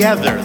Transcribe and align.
together. 0.00 0.39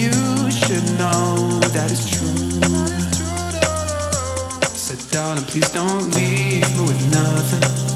you 0.00 0.50
should 0.50 0.84
know 0.98 1.60
that 1.60 1.90
it's 1.90 2.08
true. 2.08 2.40
Please 5.50 5.68
don't 5.72 6.14
leave 6.14 6.76
me 6.76 6.82
with 6.84 7.12
nothing. 7.12 7.89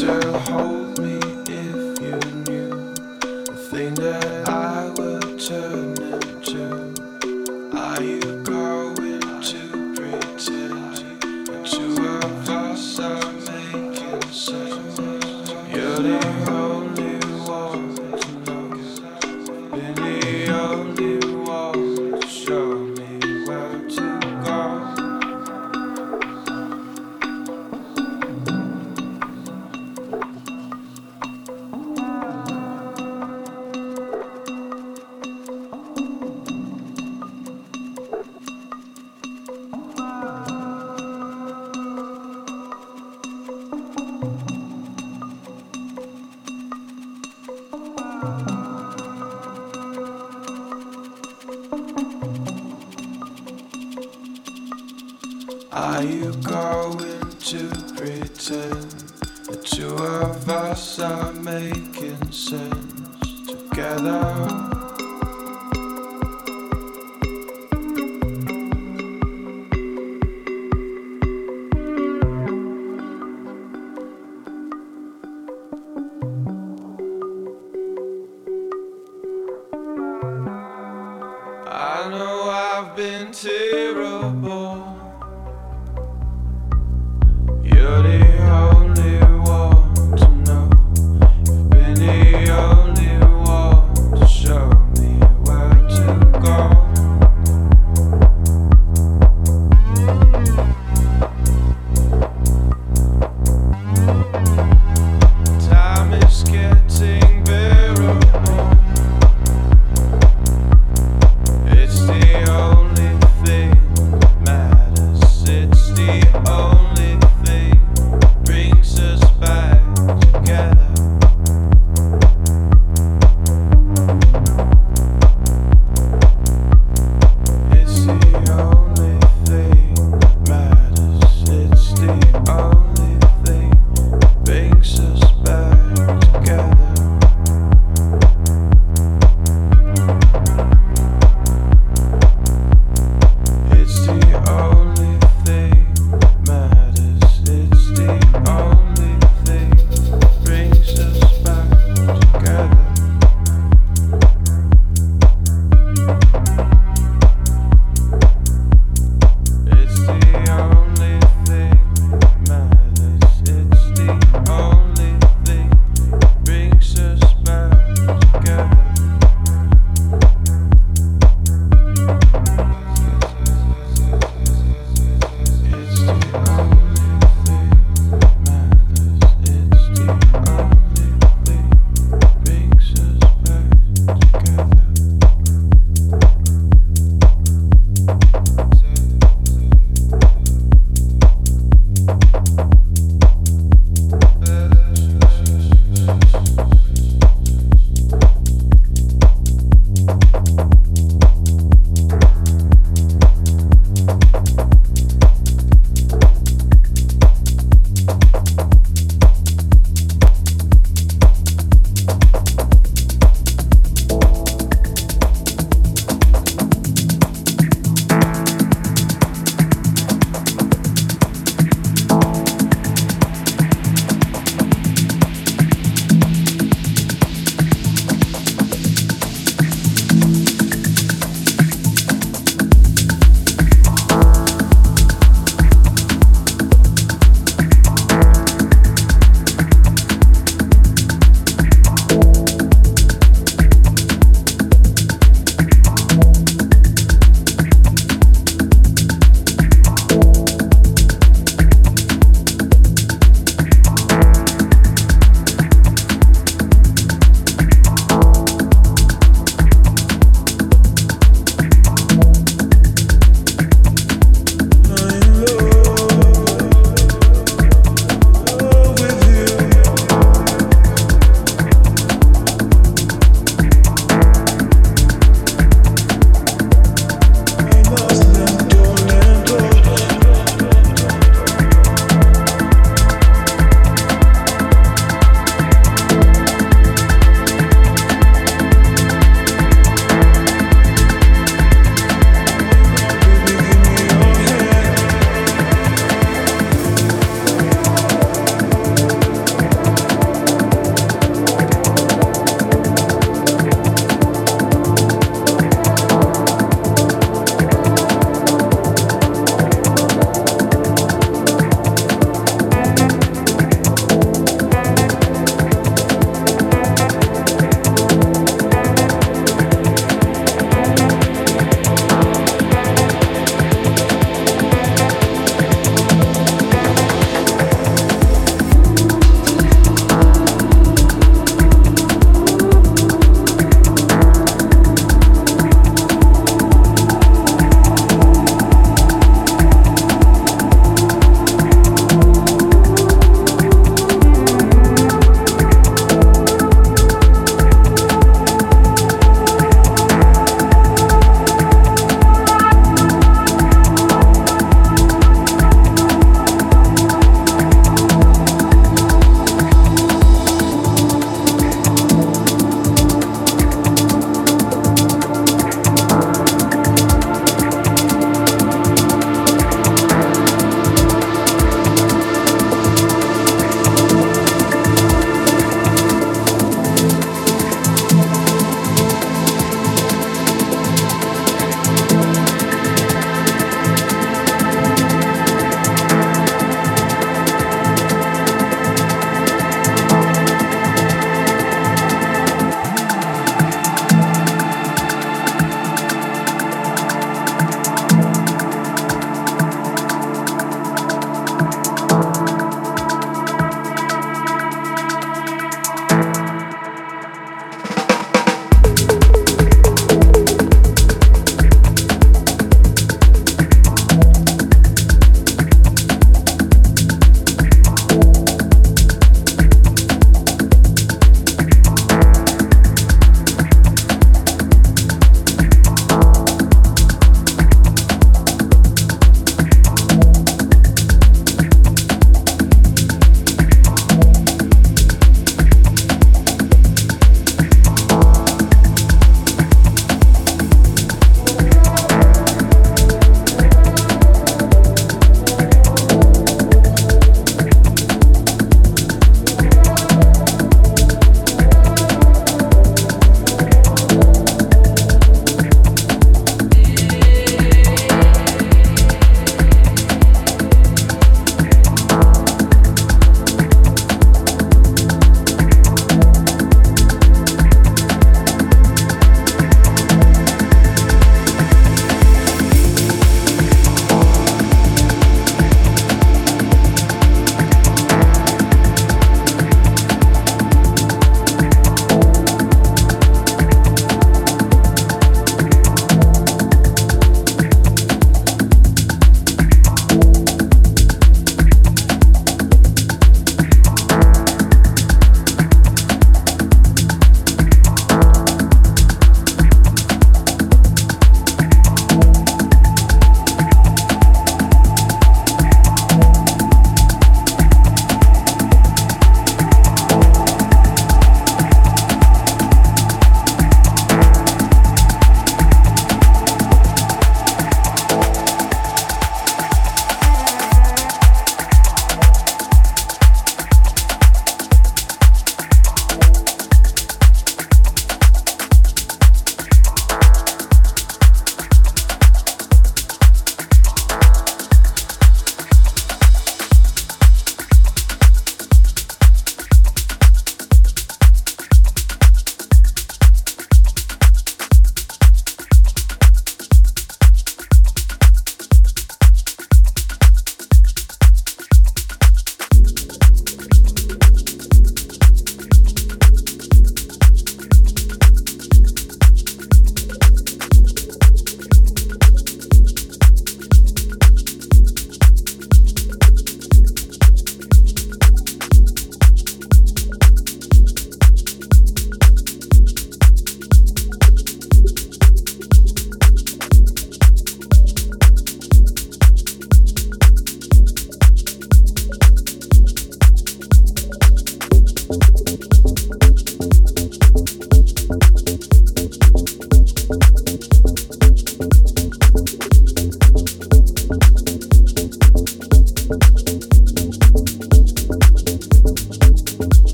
Matters. 0.00 0.81